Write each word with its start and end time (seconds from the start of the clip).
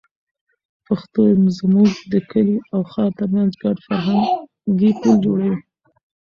پښتو 0.85 1.21
زموږ 1.59 1.91
د 2.11 2.13
کلي 2.31 2.57
او 2.73 2.81
ښار 2.91 3.11
تر 3.19 3.27
منځ 3.35 3.51
ګډ 3.63 3.77
فرهنګي 3.85 4.91
پُل 4.99 5.11
جوړوي. 5.25 5.55